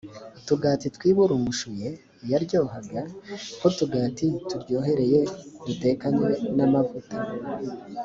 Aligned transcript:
utugati 0.39 0.85
twiburungushuye 0.95 1.89
yaryohaga 2.31 3.01
nk 3.57 3.63
utugati 3.69 4.25
turyohereye 4.49 5.19
dutekanywe 5.65 6.29
n 6.57 6.59
amavuta 6.67 7.17